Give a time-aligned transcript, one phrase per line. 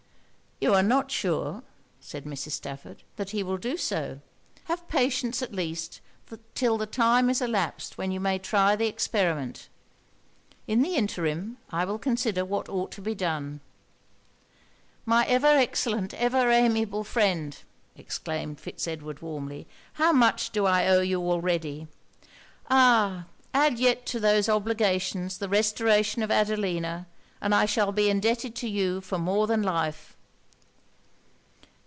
[0.63, 1.63] 'You are not sure,'
[1.99, 2.51] said Mrs.
[2.51, 4.19] Stafford, 'that he will do so.
[4.65, 6.01] Have patience at least
[6.53, 9.69] till the time is elapsed when you may try the experiment.
[10.67, 13.59] In the interim I will consider what ought to be done.'
[15.03, 17.57] 'My ever excellent, ever amiable friend!'
[17.97, 21.87] exclaimed Fitz Edward warmly 'how much do I owe you already!
[22.69, 23.25] Ah!
[23.51, 27.07] add yet to those obligations the restoration of Adelina,
[27.41, 30.15] and I shall be indebted to you for more than life.